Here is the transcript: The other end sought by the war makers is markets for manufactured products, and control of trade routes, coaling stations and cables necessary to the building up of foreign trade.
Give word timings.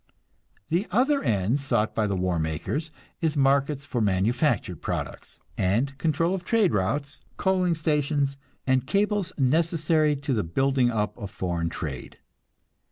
The 0.69 0.87
other 0.89 1.21
end 1.21 1.59
sought 1.59 1.93
by 1.93 2.07
the 2.07 2.15
war 2.15 2.39
makers 2.39 2.89
is 3.21 3.37
markets 3.37 3.85
for 3.85 4.01
manufactured 4.01 4.81
products, 4.81 5.39
and 5.59 5.95
control 5.99 6.33
of 6.33 6.43
trade 6.43 6.73
routes, 6.73 7.21
coaling 7.37 7.75
stations 7.75 8.35
and 8.65 8.87
cables 8.87 9.31
necessary 9.37 10.15
to 10.15 10.33
the 10.33 10.43
building 10.43 10.89
up 10.89 11.15
of 11.19 11.29
foreign 11.29 11.69
trade. 11.69 12.17